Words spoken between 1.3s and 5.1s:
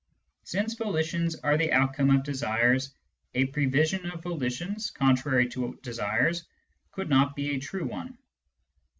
are the outcome of desires, a prevision of volitions